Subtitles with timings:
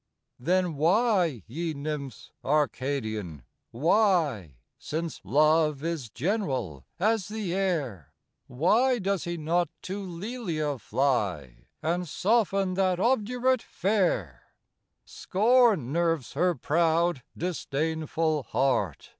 [0.39, 0.65] THE DREAM OF LOVE.
[0.65, 8.11] 71 Then why, ye nymphs Arcadian, why Since Love is general as the air
[8.47, 14.41] Why does he not to Lelia fly, And soften that obdurate fair?
[15.05, 19.09] Scorn nerves her proud, disdainful heart